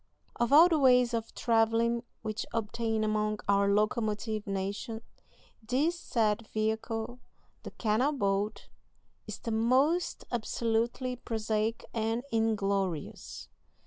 Of 0.37 0.51
all 0.51 0.67
the 0.67 0.79
ways 0.79 1.13
of 1.13 1.35
travelling 1.35 2.01
which 2.23 2.47
obtain 2.55 3.03
among 3.03 3.37
our 3.47 3.69
locomotive 3.69 4.47
nation, 4.47 5.03
this 5.61 5.99
said 5.99 6.47
vehicle, 6.47 7.19
the 7.61 7.69
canal 7.69 8.11
boat, 8.11 8.67
is 9.27 9.37
the 9.37 9.51
most 9.51 10.25
absolutely 10.31 11.17
prosaic 11.17 11.85
and 11.93 12.23
inglorious. 12.31 13.47